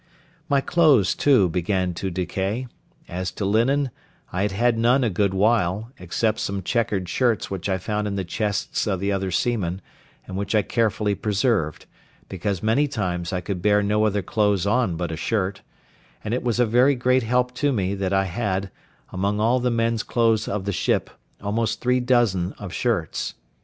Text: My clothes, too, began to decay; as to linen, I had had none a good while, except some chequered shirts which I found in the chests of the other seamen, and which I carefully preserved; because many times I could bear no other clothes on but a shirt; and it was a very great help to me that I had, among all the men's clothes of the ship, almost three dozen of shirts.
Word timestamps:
My 0.49 0.61
clothes, 0.61 1.13
too, 1.13 1.47
began 1.47 1.93
to 1.93 2.09
decay; 2.09 2.65
as 3.07 3.29
to 3.33 3.45
linen, 3.45 3.91
I 4.33 4.41
had 4.41 4.51
had 4.51 4.75
none 4.79 5.03
a 5.03 5.11
good 5.11 5.31
while, 5.31 5.91
except 5.99 6.39
some 6.39 6.63
chequered 6.63 7.07
shirts 7.07 7.51
which 7.51 7.69
I 7.69 7.77
found 7.77 8.07
in 8.07 8.15
the 8.15 8.23
chests 8.25 8.87
of 8.87 8.99
the 8.99 9.11
other 9.11 9.29
seamen, 9.29 9.79
and 10.25 10.35
which 10.35 10.55
I 10.55 10.63
carefully 10.63 11.13
preserved; 11.13 11.85
because 12.29 12.63
many 12.63 12.87
times 12.87 13.31
I 13.31 13.41
could 13.41 13.61
bear 13.61 13.83
no 13.83 14.03
other 14.07 14.23
clothes 14.23 14.65
on 14.65 14.95
but 14.95 15.11
a 15.11 15.15
shirt; 15.17 15.61
and 16.23 16.33
it 16.33 16.41
was 16.41 16.59
a 16.59 16.65
very 16.65 16.95
great 16.95 17.21
help 17.21 17.53
to 17.57 17.71
me 17.71 17.93
that 17.93 18.11
I 18.11 18.25
had, 18.25 18.71
among 19.11 19.39
all 19.39 19.59
the 19.59 19.69
men's 19.69 20.01
clothes 20.01 20.47
of 20.47 20.65
the 20.65 20.71
ship, 20.73 21.11
almost 21.43 21.79
three 21.79 21.99
dozen 21.99 22.53
of 22.53 22.73
shirts. 22.73 23.35